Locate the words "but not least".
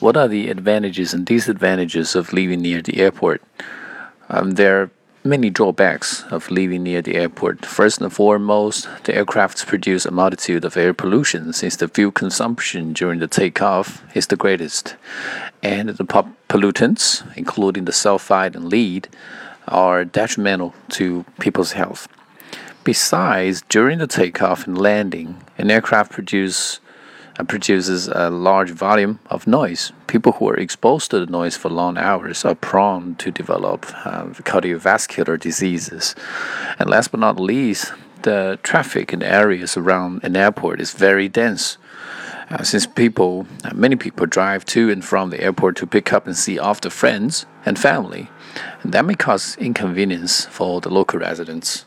37.12-37.94